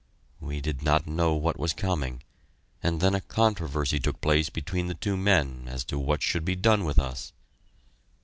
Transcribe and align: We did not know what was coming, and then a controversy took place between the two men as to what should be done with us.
We 0.39 0.61
did 0.61 0.81
not 0.81 1.05
know 1.05 1.35
what 1.35 1.59
was 1.59 1.73
coming, 1.73 2.23
and 2.81 3.01
then 3.01 3.13
a 3.13 3.21
controversy 3.21 3.99
took 3.99 4.19
place 4.19 4.49
between 4.49 4.87
the 4.87 4.95
two 4.95 5.15
men 5.15 5.65
as 5.67 5.83
to 5.83 5.99
what 5.99 6.23
should 6.23 6.43
be 6.43 6.55
done 6.55 6.85
with 6.85 6.97
us. 6.97 7.33